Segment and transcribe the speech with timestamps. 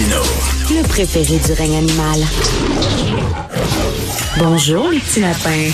[0.00, 2.20] Le préféré du règne animal.
[4.38, 5.72] Bonjour, les petits lapins.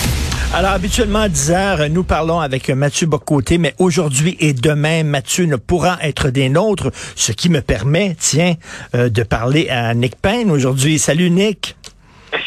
[0.55, 5.45] Alors, habituellement, à 10 heures, nous parlons avec Mathieu Bocoté, mais aujourd'hui et demain, Mathieu
[5.45, 8.55] ne pourra être des nôtres, ce qui me permet, tiens,
[8.95, 10.99] euh, de parler à Nick Payne aujourd'hui.
[10.99, 11.77] Salut, Nick.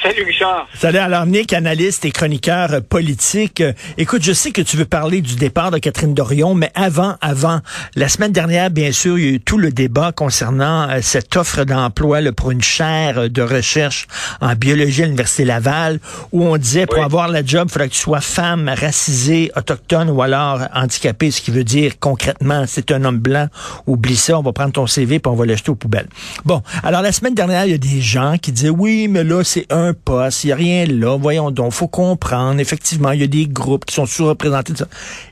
[0.07, 0.67] Salut Richard.
[0.73, 3.59] Salut, alors Nick, analyste et chroniqueur euh, politique.
[3.59, 7.15] Euh, écoute, je sais que tu veux parler du départ de Catherine Dorion, mais avant,
[7.19, 7.59] avant,
[7.95, 11.35] la semaine dernière, bien sûr, il y a eu tout le débat concernant euh, cette
[11.35, 14.07] offre d'emploi pour une chaire de recherche
[14.39, 15.99] en biologie à l'Université Laval,
[16.31, 20.09] où on disait pour avoir la job, il faudrait que tu sois femme, racisée, autochtone
[20.09, 23.47] ou alors handicapée, ce qui veut dire concrètement, c'est un homme blanc,
[23.87, 26.07] oublie ça, on va prendre ton CV puis on va l'acheter aux poubelles.
[26.45, 29.43] Bon, alors la semaine dernière, il y a des gens qui disaient, oui, mais là,
[29.43, 33.27] c'est un il n'y a rien là, voyons donc, faut comprendre, effectivement, il y a
[33.27, 34.73] des groupes qui sont sous-représentés.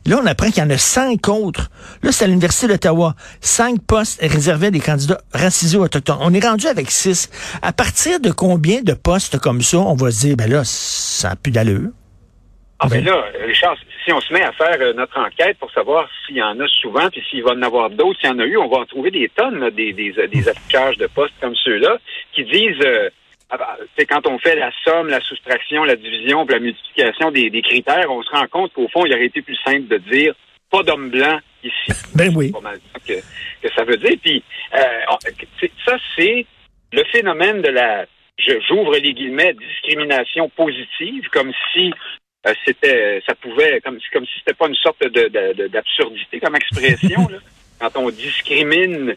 [0.05, 1.69] Là, on apprend qu'il y en a cinq autres.
[2.03, 3.15] Là, c'est à l'Université d'Ottawa.
[3.41, 6.17] Cinq postes réservés à des candidats racisés autochtones.
[6.21, 7.29] On est rendu avec six.
[7.61, 11.29] À partir de combien de postes comme ça, on va se dire, ben là, ça
[11.29, 11.89] n'a plus d'allure?
[12.77, 16.09] Ah ben là, Richard, si on se met à faire euh, notre enquête pour savoir
[16.25, 18.45] s'il y en a souvent, puis s'il va en avoir d'autres, s'il y en a
[18.45, 21.97] eu, on va en trouver des tonnes, des, des, des affichages de postes comme ceux-là,
[22.33, 23.09] qui disent euh,
[23.49, 27.61] c'est ah bah, quand on fait la somme, la soustraction, la division, la multiplication des,
[27.61, 30.33] critères, on se rend compte qu'au fond, il aurait été plus simple de dire
[30.71, 31.93] pas d'homme blanc ici.
[32.15, 32.51] Ben oui.
[32.51, 34.17] Pas mal que, que ça veut dire.
[34.23, 34.43] Puis
[34.73, 36.45] euh, ça, c'est
[36.91, 38.05] le phénomène de la
[38.67, 41.93] j'ouvre les guillemets discrimination positive, comme si
[42.47, 46.55] euh, c'était ça pouvait comme si comme si c'était pas une sorte de d'absurdité comme
[46.55, 47.37] expression là.
[47.79, 49.15] quand on discrimine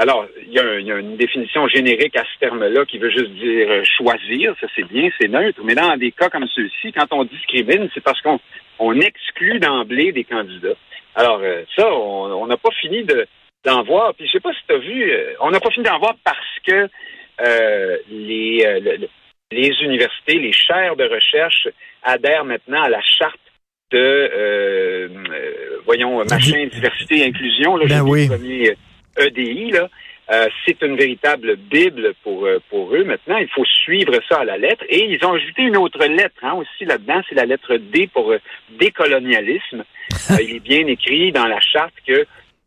[0.00, 3.82] alors, il y, a une définition générique à ce terme-là qui veut juste dire euh,
[3.98, 7.86] choisir, ça c'est bien, c'est neutre, mais dans des cas comme ceux-ci, quand on discrimine,
[7.92, 8.40] c'est parce qu'on
[8.78, 10.78] on exclut d'emblée des candidats.
[11.14, 13.26] Alors, euh, ça, on n'a pas fini de
[13.66, 14.14] d'en voir.
[14.14, 16.14] Puis je sais pas si tu as vu, euh, on n'a pas fini d'en voir
[16.24, 16.88] parce que
[18.10, 18.98] les,
[19.50, 21.68] les universités, les chaires de recherche
[22.02, 23.38] adhèrent maintenant à la charte
[23.92, 25.10] de,
[25.84, 27.76] voyons, machin, diversité et inclusion.
[27.76, 28.28] Là, ben oui.
[29.18, 29.88] EDI, là,
[30.32, 33.38] euh, c'est une véritable Bible pour, euh, pour eux maintenant.
[33.38, 34.84] Il faut suivre ça à la lettre.
[34.88, 38.30] Et ils ont ajouté une autre lettre hein, aussi là-dedans, c'est la lettre D pour
[38.30, 38.38] euh,
[38.78, 39.84] décolonialisme.
[40.40, 42.26] il est bien écrit dans la charte que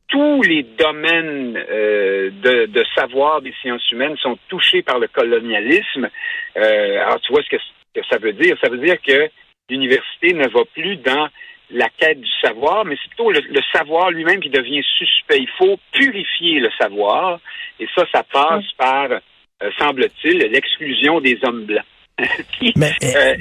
[0.10, 6.08] tous les domaines de, de, savoir des sciences humaines sont touchés par le colonialisme.
[6.56, 8.56] alors, tu vois ce que, ce que ça veut dire?
[8.62, 9.28] Ça veut dire que
[9.70, 11.30] l'université ne va plus dans
[11.74, 13.42] la quête du savoir, mais c'est plutôt le,
[13.72, 15.40] savoir lui-même qui devient suspect.
[15.40, 17.40] Il faut purifier le savoir,
[17.80, 21.86] et ça, ça passe par, euh, semble-t-il, l'exclusion des hommes blancs.
[22.76, 23.36] mais, euh,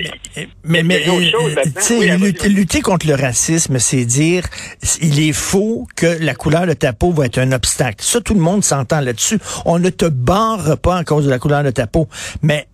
[0.65, 1.05] mais, mais,
[2.17, 4.45] lutter, lutter, contre le racisme, c'est dire
[5.03, 8.03] il est faux que la couleur de ta peau va être un obstacle.
[8.03, 9.39] Ça, tout le monde s'entend là-dessus.
[9.67, 12.09] On ne te barre pas à cause de la couleur de ta peau.
[12.41, 12.67] Mais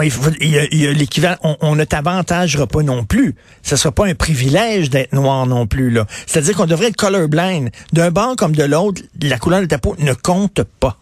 [0.00, 3.34] l'équivalent, on, ne t'avantagera pas non plus.
[3.62, 6.06] Ce sera pas un privilège d'être noir non plus là.
[6.26, 7.70] C'est-à-dire qu'on devrait être colorblind.
[7.92, 10.96] D'un banc comme de l'autre, la couleur de ta peau ne compte pas.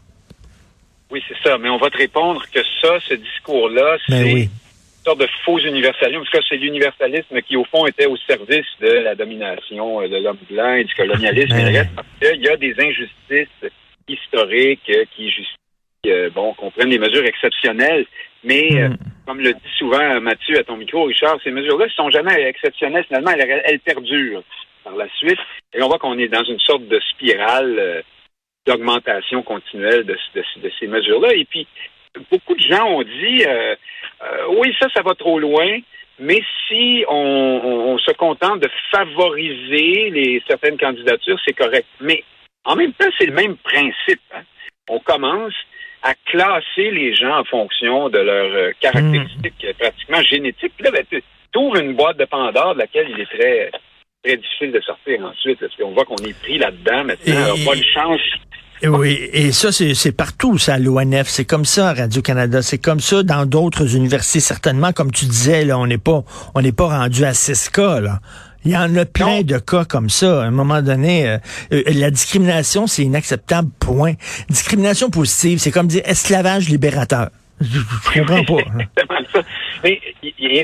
[1.10, 1.58] Oui, c'est ça.
[1.58, 4.48] Mais on va te répondre que ça, ce discours-là, ben c'est une
[5.04, 6.20] sorte de faux universalisme.
[6.20, 10.16] Parce que c'est l'universalisme qui, au fond, était au service de la domination euh, de
[10.16, 11.56] l'homme blanc et du colonialisme.
[11.56, 13.70] Ben parce qu'il y a des injustices
[14.08, 15.56] historiques euh, qui justifient
[16.06, 18.06] euh, bon, qu'on prenne des mesures exceptionnelles.
[18.46, 18.96] Mais, euh, hmm.
[19.26, 23.04] comme le dit souvent Mathieu à ton micro, Richard, ces mesures-là ne sont jamais exceptionnelles.
[23.04, 24.42] Finalement, elles, perdurent
[24.84, 25.38] par la suite.
[25.74, 28.02] Et on voit qu'on est dans une sorte de spirale euh,
[28.66, 30.16] d'augmentation continuelle de,
[30.78, 31.34] ces mesures-là.
[31.34, 31.66] Et puis,
[32.30, 33.44] beaucoup de gens ont dit,
[34.48, 35.78] oui, ça, ça va trop loin.
[36.18, 41.86] Mais si on, se contente de favoriser les certaines candidatures, c'est correct.
[42.00, 42.24] Mais
[42.64, 44.20] en même temps, c'est le même principe.
[44.34, 44.42] Hein.
[44.88, 45.54] On commence
[46.02, 49.78] à classer les gens en fonction de leurs euh, caractéristiques hmm.
[49.78, 50.72] pratiquement génétiques.
[50.76, 51.22] Puis là, ben, tu
[51.58, 53.70] ouvres une boîte de Pandore de laquelle il est très,
[54.22, 57.54] très difficile de sortir ensuite, parce qu'on voit qu'on est pris là-dedans maintenant.
[57.54, 58.20] on pas de chance.
[58.82, 61.28] Oui, et ça, c'est partout, ça, à l'ONF.
[61.28, 62.60] C'est comme ça Radio-Canada.
[62.60, 64.92] C'est comme ça dans d'autres universités, certainement.
[64.92, 68.20] Comme tu disais, là, on n'est pas, on n'est pas rendu à 6 cas, là.
[68.66, 70.42] Il y en a plein de cas comme ça.
[70.42, 71.38] À un moment donné, euh,
[71.72, 74.14] euh, la discrimination, c'est inacceptable, point.
[74.48, 77.28] Discrimination positive, c'est comme dire esclavage libérateur.
[77.60, 77.78] Je,
[78.12, 78.62] comprends pas.
[78.74, 79.24] Hein.
[79.32, 79.42] ça.
[79.84, 80.00] Mais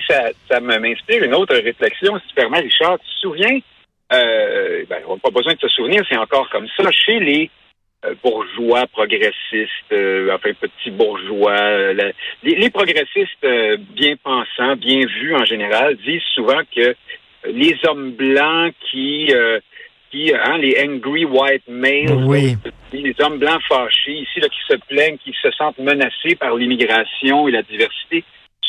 [0.08, 2.98] ça, ça m'inspire une autre réflexion, si tu permets, Richard.
[2.98, 3.60] Tu te souviens,
[4.12, 7.50] euh, ben, on n'a pas besoin de se souvenir, c'est encore comme ça, chez les
[8.04, 9.94] euh, bourgeois progressistes,
[10.32, 12.12] enfin petits bourgeois, les,
[12.42, 13.46] les, progressistes
[13.94, 16.96] bien pensants, bien vus en général, disent souvent que
[17.44, 19.60] les hommes blancs qui euh,
[20.10, 22.54] qui, hein, les angry white males, oui.
[22.92, 27.48] les hommes blancs fâchés ici là, qui se plaignent, qui se sentent menacés par l'immigration
[27.48, 28.22] et la diversité,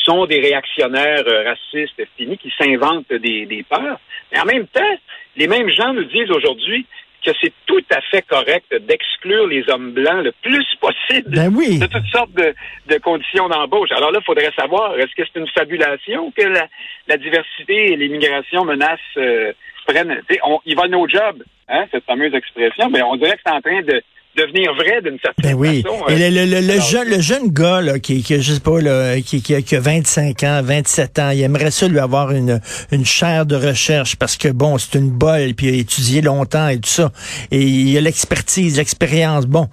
[0.04, 4.00] sont des réactionnaires euh, racistes finis qui s'inventent des, des peurs.
[4.32, 4.98] Mais en même temps,
[5.36, 6.86] les mêmes gens nous disent aujourd'hui
[7.24, 11.80] que c'est tout à fait correct d'exclure les hommes blancs le plus possible ben oui.
[11.80, 12.54] de toutes sortes de,
[12.88, 13.92] de conditions d'embauche.
[13.92, 16.68] Alors là, il faudrait savoir, est-ce que c'est une fabulation que la,
[17.08, 19.54] la diversité et l'immigration menacent, euh,
[19.88, 23.54] prennent, on, ils volent nos jobs, hein, cette fameuse expression, mais on dirait que c'est
[23.54, 24.02] en train de
[24.36, 25.82] devenir vrai d'une certaine ben oui.
[25.82, 26.08] façon.
[26.08, 29.20] Et le, le, le, jeune, le jeune gars là, qui, qui, je sais pas, là,
[29.22, 32.60] qui, qui, qui, a 25 ans, 27 ans, il aimerait ça lui avoir une,
[32.92, 36.68] une chaire de recherche parce que, bon, c'est une bolle, puis il a étudié longtemps
[36.68, 37.12] et tout ça.
[37.52, 39.46] Et il a l'expertise, l'expérience.
[39.46, 39.68] Bon.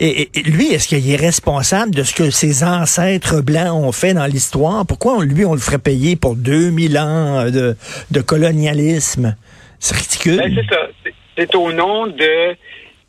[0.00, 4.14] Et, et lui, est-ce qu'il est responsable de ce que ses ancêtres blancs ont fait
[4.14, 4.86] dans l'histoire?
[4.86, 7.76] Pourquoi, on, lui, on le ferait payer pour 2000 ans de,
[8.10, 9.36] de colonialisme?
[9.78, 10.36] C'est ridicule.
[10.36, 11.12] Ben, c'est ça.
[11.36, 12.56] C'est au nom de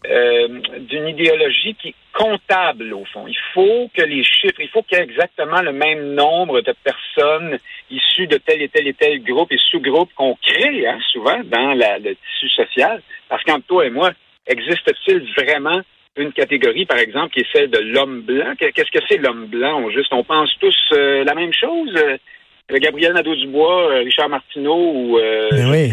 [0.09, 0.47] euh,
[0.79, 3.25] d'une idéologie qui est comptable, au fond.
[3.27, 6.73] Il faut que les chiffres, il faut qu'il y ait exactement le même nombre de
[6.83, 7.57] personnes
[7.89, 11.73] issues de tel et tel et tel groupe et sous-groupe qu'on crée hein, souvent dans
[11.73, 13.01] la, le tissu social.
[13.29, 14.11] Parce qu'entre toi et moi,
[14.47, 15.81] existe-t-il vraiment
[16.17, 18.53] une catégorie, par exemple, qui est celle de l'homme blanc?
[18.57, 19.83] Qu'est-ce que c'est l'homme blanc?
[19.83, 21.95] On, juste, on pense tous euh, la même chose?
[21.95, 22.17] Euh,
[22.79, 25.19] Gabriel Nadeau-Dubois, Richard Martineau ou...
[25.51, 25.89] Ben oui.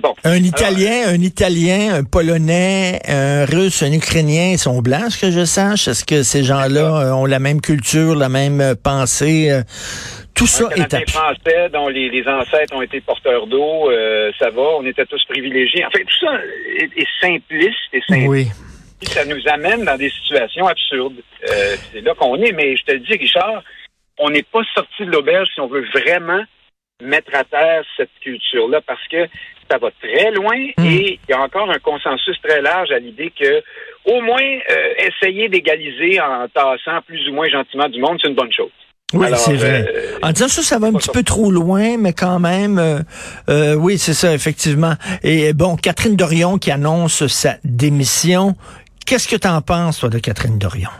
[0.00, 0.14] Bon.
[0.24, 5.30] Un Italien, un Italien, un Polonais, un Russe, un Ukrainien, ils sont blancs, ce que
[5.30, 5.88] je sache.
[5.88, 9.62] Est-ce que ces gens-là ont la même culture, la même pensée?
[10.36, 11.00] Tout ça est à...
[11.06, 15.24] français dont les, les, ancêtres ont été porteurs d'eau, euh, ça va, on était tous
[15.24, 15.82] privilégiés.
[15.86, 16.38] En fait, tout ça
[16.78, 18.28] est, est simpliste et simple.
[18.28, 18.48] Oui.
[19.02, 21.22] Ça nous amène dans des situations absurdes.
[21.50, 23.62] Euh, c'est là qu'on est, mais je te le dis, Richard,
[24.18, 26.42] on n'est pas sorti de l'auberge si on veut vraiment
[27.02, 29.26] mettre à terre cette culture-là parce que
[29.70, 30.84] ça va très loin Hmm.
[30.86, 33.62] et il y a encore un consensus très large à l'idée que
[34.04, 34.40] au moins
[34.70, 38.70] euh, essayer d'égaliser en tassant plus ou moins gentiment du monde, c'est une bonne chose.
[39.12, 39.84] Oui, c'est vrai.
[39.88, 41.12] euh, en disant ça, ça va un petit ça.
[41.12, 42.98] peu trop loin, mais quand même, euh,
[43.48, 44.94] euh, oui, c'est ça, effectivement.
[45.22, 48.54] Et bon, Catherine Dorion qui annonce sa démission.
[49.06, 50.90] Qu'est-ce que tu en penses, toi, de Catherine Dorion?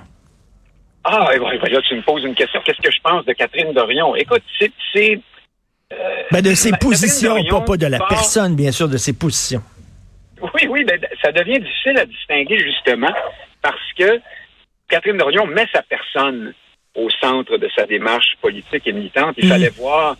[1.04, 2.60] Ah, et voilà, là, tu me poses une question.
[2.64, 4.14] Qu'est-ce que je pense de Catherine Dorion?
[4.16, 4.42] Écoute,
[4.94, 5.20] c'est...
[5.92, 5.96] euh,
[6.32, 9.62] Ben, de ses positions, pas, pas de la part- personne, bien sûr, de ses positions.
[10.42, 13.12] Oui, oui, ben, ça devient difficile à distinguer justement
[13.62, 14.20] parce que
[14.88, 16.52] Catherine Dorion met sa personne
[16.94, 19.34] au centre de sa démarche politique et militante.
[19.38, 19.50] Il Mhm.
[19.50, 20.16] fallait voir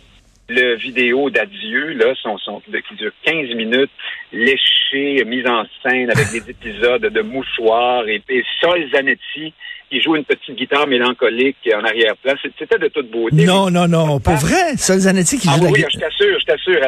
[0.49, 3.91] le vidéo d'adieu, là, son, son, qui dure 15 minutes,
[4.31, 9.53] léché, mise en scène avec des épisodes de mouchoirs et, et Sol Zanetti
[9.89, 12.33] qui joue une petite guitare mélancolique en arrière-plan.
[12.59, 13.45] C'était de toute beauté.
[13.45, 14.75] Non, non, non, pas vrai.
[14.77, 16.79] Sol Zanetti qui Ah joue oui, la je t'assure, je t'assure.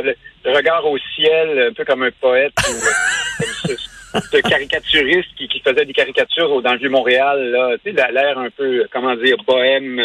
[0.45, 5.47] Le regard au ciel, un peu comme un poète ou euh, ce, ce caricaturiste qui,
[5.47, 8.85] qui faisait des caricatures au- dans le Vieux-Montréal, là, tu sais, la- l'air un peu,
[8.91, 10.01] comment dire, bohème,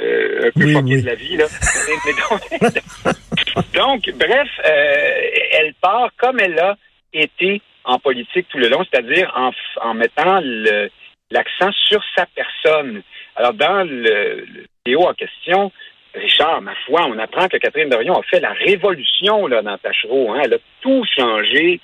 [0.00, 1.02] euh, un peu Oui, fucké oui.
[1.02, 1.46] de la vie, là.
[3.74, 5.20] Donc, bref, euh,
[5.52, 6.76] elle part comme elle a
[7.12, 9.50] été en politique tout le long, c'est-à-dire en,
[9.82, 10.40] en mettant
[11.30, 13.02] l'accent sur sa personne.
[13.36, 15.72] Alors, dans le, le vidéo en question,
[16.18, 20.32] Richard, ma foi, on apprend que Catherine Dorion a fait la révolution là, dans Tachereau.
[20.32, 20.42] Hein.
[20.44, 21.80] Elle a tout changé.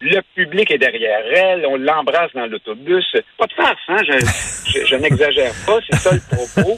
[0.00, 1.66] Le public est derrière elle.
[1.66, 3.06] On l'embrasse dans l'autobus.
[3.38, 4.02] Pas de farce, hein?
[4.04, 5.78] je, n'exagère pas.
[5.88, 6.76] C'est ça le propos.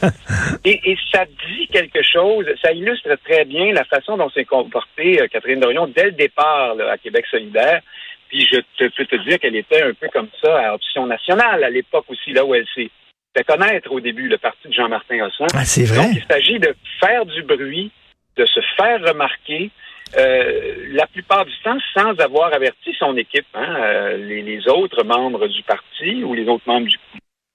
[0.64, 2.47] Et, ça dit quelque chose.
[2.62, 6.76] Ça illustre très bien la façon dont s'est comportée euh, Catherine Dorion dès le départ
[6.90, 7.80] à Québec solidaire.
[8.28, 11.71] Puis je peux te dire qu'elle était un peu comme ça à Option nationale à
[11.71, 12.90] l'époque aussi, là où elle s'est
[13.38, 15.47] fait connaître au début, le parti de Jean-Martin Hossan.
[15.54, 16.09] Ah, c'est vrai?
[16.09, 17.90] Donc, il s'agit de faire du bruit,
[18.37, 19.71] de se faire remarquer,
[20.16, 25.04] euh, la plupart du temps sans avoir averti son équipe, hein, euh, les, les autres
[25.04, 26.97] membres du parti ou les autres membres du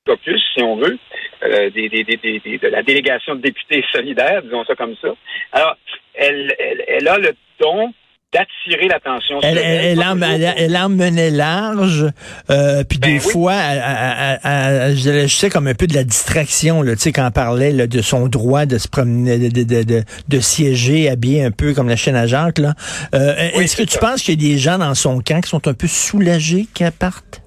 [0.06, 0.98] caucus, si on veut,
[1.44, 5.10] euh, des, de la délégation de députés solidaires, disons ça comme ça.
[5.52, 5.76] Alors,
[6.14, 7.94] elle, elle, elle a le don
[8.34, 12.06] d'attirer l'attention Elle, elle, elle, en, toujours elle, elle en menait large,
[12.50, 13.32] euh, puis Ben des oui.
[13.32, 17.28] fois, elle- elle- je, sais comme un peu de la distraction, là, tu sais, quand
[17.28, 21.44] on parlait là, de son droit de se promener, de, de, de, de, siéger habillé
[21.44, 22.60] un peu comme la chaîne à Jacques.
[22.60, 22.74] Là.
[23.16, 25.50] Euh, Oui, Est-ce que tu penses qu'il y a des gens dans son camp qui
[25.50, 27.42] sont un peu soulagés qu'elle parte?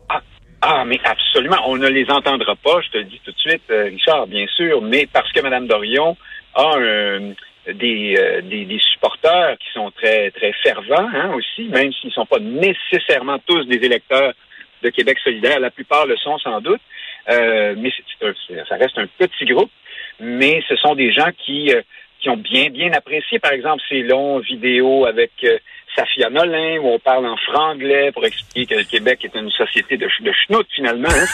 [0.62, 1.58] Ah, mais absolument.
[1.66, 4.46] On ne les entendra pas, je te le dis tout de suite, euh, Richard, bien
[4.56, 6.16] sûr, mais parce que Mme Dorion
[6.56, 7.32] a un-
[7.72, 12.14] des, euh, des, des supporters qui sont très, très fervents hein, aussi, même s'ils ne
[12.14, 14.32] sont pas nécessairement tous des électeurs
[14.82, 15.58] de Québec solidaire.
[15.60, 16.80] La plupart le sont sans doute,
[17.30, 17.90] euh, mais
[18.22, 19.70] un- c'est- ça reste un petit groupe.
[20.20, 21.82] Mais ce sont des gens qui euh,
[22.26, 25.58] qui ont bien, bien apprécié, par exemple, ces longs vidéos avec euh,
[25.94, 29.96] Safia Nolin, où on parle en franglais pour expliquer que le Québec est une société
[29.96, 31.08] de, de schnout, finalement.
[31.08, 31.26] Hein,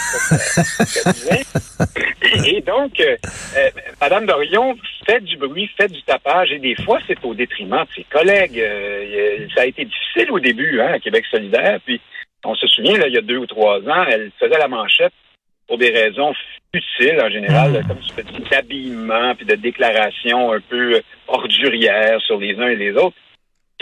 [2.45, 3.17] et donc, euh,
[3.57, 3.71] euh,
[4.03, 7.95] Madame Dorion fait du bruit, fait du tapage, et des fois, c'est au détriment de
[7.97, 8.61] ses collègues.
[8.61, 12.03] Euh, ça a été difficile au début, hein, à Québec solidaire, puis
[12.45, 15.15] on se souvient, là, il y a deux ou trois ans, elle faisait la manchette
[15.73, 16.35] pour des raisons
[16.75, 17.89] futiles en général, mmh.
[17.89, 22.93] comme tu dis, d'habillement, puis de déclarations un peu ordurières sur les uns et les
[22.93, 23.17] autres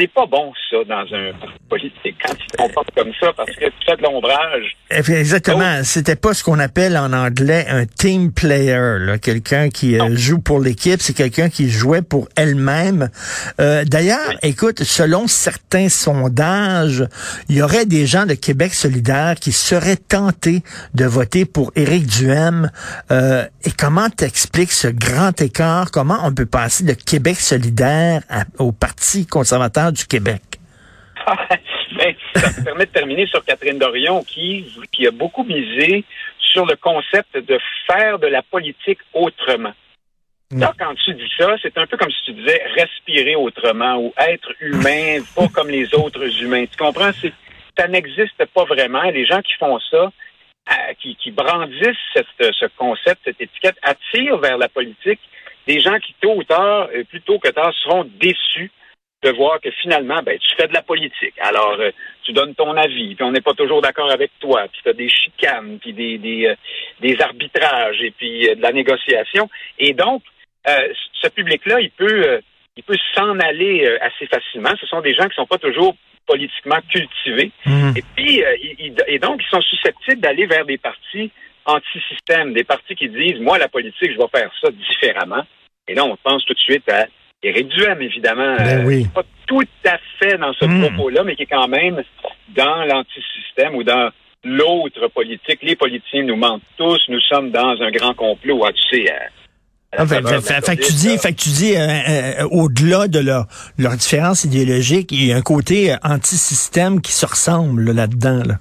[0.01, 3.51] c'est pas bon, ça, dans un parti politique, quand tu te comportes comme ça, parce
[3.51, 4.77] que tu fais de l'ombrage.
[4.91, 5.83] Exactement.
[5.85, 10.61] C'était pas ce qu'on appelle en anglais un team player, quelqu'un qui euh, joue pour
[10.61, 11.03] l'équipe.
[11.03, 13.11] C'est quelqu'un qui jouait pour elle-même.
[13.61, 17.05] Euh, D'ailleurs, écoute, selon certains sondages,
[17.49, 20.63] il y aurait des gens de Québec solidaire qui seraient tentés
[20.95, 22.71] de voter pour Éric Duhem.
[23.11, 25.91] Euh, et comment t'expliques ce grand écart?
[25.91, 28.23] Comment on peut passer de Québec solidaire
[28.59, 30.43] au Parti conservateur du Québec.
[31.97, 36.05] Ben, ça me permet de terminer sur Catherine Dorion qui, qui a beaucoup misé
[36.39, 39.73] sur le concept de faire de la politique autrement.
[40.51, 40.61] Mm.
[40.61, 44.13] Là, quand tu dis ça, c'est un peu comme si tu disais respirer autrement ou
[44.19, 46.65] être humain, pas comme les autres humains.
[46.67, 47.11] Tu comprends?
[47.77, 49.03] Ça n'existe pas vraiment.
[49.03, 50.11] Les gens qui font ça,
[50.71, 55.21] euh, qui, brandissent ce concept, cette étiquette, attirent vers la politique
[55.67, 58.71] des gens qui, tôt ou tard, euh, plus tôt que tard, seront déçus
[59.23, 61.35] de voir que finalement, ben, tu fais de la politique.
[61.41, 61.91] Alors, euh,
[62.23, 64.95] tu donnes ton avis, puis on n'est pas toujours d'accord avec toi, puis tu as
[64.95, 66.55] des chicanes, puis des, des, euh,
[67.01, 69.49] des arbitrages, et puis euh, de la négociation.
[69.79, 70.23] Et donc,
[70.67, 72.41] ce public-là, il peut,
[72.77, 74.71] il peut s'en aller assez facilement.
[74.79, 75.97] Ce sont des gens qui sont pas toujours
[76.27, 77.51] politiquement cultivés.
[77.65, 77.93] Mmh.
[77.97, 78.45] Et puis,
[79.09, 81.31] et donc, ils sont susceptibles d'aller vers des partis
[81.65, 85.45] anti-système, des partis qui disent, moi, la politique, je vais faire ça différemment.
[85.89, 87.07] Et là, on pense tout de suite à
[87.43, 88.57] Éric Duhem, évidemment.
[88.57, 89.07] Ben oui.
[89.15, 90.83] pas tout à fait dans ce hmm.
[90.83, 92.03] propos-là, mais qui est quand même
[92.55, 94.11] dans l'antisystème ou dans
[94.45, 95.61] l'autre politique.
[95.63, 97.01] Les politiciens nous mentent tous.
[97.09, 98.65] Nous sommes dans un grand complot.
[98.65, 99.11] Ah, tu sais,
[99.93, 103.97] ah, fait, que tu dis, fait que tu dis, euh, euh, au-delà de leur, leur
[103.97, 108.43] différence idéologique, il y a un côté anti-système qui se ressemble là-dedans.
[108.47, 108.55] Là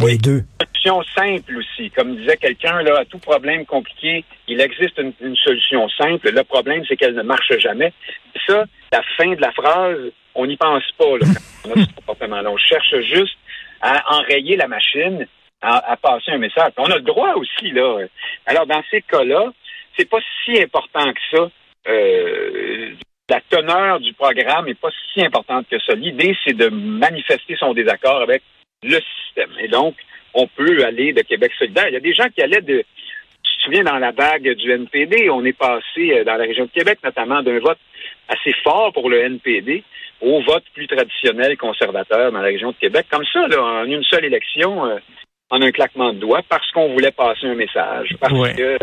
[0.00, 0.18] oui.
[0.18, 0.44] deux.
[0.82, 1.90] Solution simple aussi.
[1.90, 6.30] Comme disait quelqu'un, là, à tout problème compliqué, il existe une, solution simple.
[6.30, 7.92] Le problème, c'est qu'elle ne marche jamais.
[8.46, 9.98] ça, la fin de la phrase,
[10.34, 11.26] on n'y pense pas là,
[11.62, 12.50] quand on a ce comportement-là.
[12.50, 13.36] On cherche juste
[13.80, 15.26] à enrayer la machine,
[15.60, 16.72] à, passer un message.
[16.76, 17.98] On a le droit aussi, là.
[18.46, 19.52] Alors, dans ces cas-là,
[19.96, 21.50] c'est pas si important que ça.
[21.88, 22.94] Euh,
[23.28, 25.94] la teneur du programme n'est pas si importante que ça.
[25.94, 28.42] L'idée, c'est de manifester son désaccord avec
[28.82, 29.52] le système.
[29.60, 29.94] Et donc,
[30.34, 31.88] on peut aller de Québec solidaire.
[31.88, 32.84] Il y a des gens qui allaient de,
[33.42, 36.64] tu te souviens, dans la vague du NPD, on est passé euh, dans la région
[36.64, 37.78] de Québec, notamment d'un vote
[38.28, 39.84] assez fort pour le NPD
[40.20, 43.06] au vote plus traditionnel conservateur dans la région de Québec.
[43.10, 44.98] Comme ça, là, en une seule élection, euh,
[45.50, 48.78] en un claquement de doigts, parce qu'on voulait passer un message, parce que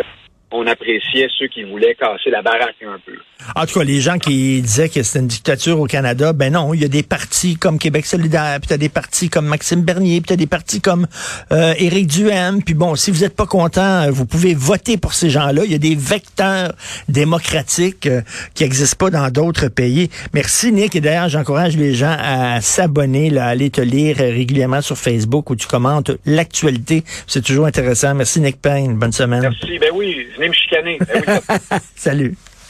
[0.51, 3.13] on appréciait ceux qui voulaient casser la baraque un peu.
[3.55, 6.73] En tout cas, les gens qui disaient que c'était une dictature au Canada, ben non,
[6.73, 10.21] il y a des partis comme Québec solidaire, puis t'as des partis comme Maxime Bernier,
[10.21, 11.07] puis t'as des partis comme
[11.51, 15.29] euh, Éric Duhem, puis bon, si vous êtes pas content, vous pouvez voter pour ces
[15.29, 15.63] gens-là.
[15.65, 16.73] Il y a des vecteurs
[17.07, 18.21] démocratiques euh,
[18.55, 20.09] qui n'existent pas dans d'autres pays.
[20.33, 24.97] Merci Nick, et d'ailleurs, j'encourage les gens à s'abonner, à aller te lire régulièrement sur
[24.97, 27.03] Facebook où tu commentes l'actualité.
[27.27, 28.13] C'est toujours intéressant.
[28.15, 29.41] Merci Nick Payne, bonne semaine.
[29.41, 30.97] Merci, ben oui, venez me chicaner.
[30.99, 32.35] Ben oui, Salut.